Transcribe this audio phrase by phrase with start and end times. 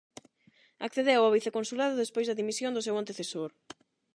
[0.87, 3.49] Accedeu ao viceconsulado despois da dimisión do seu antecesor.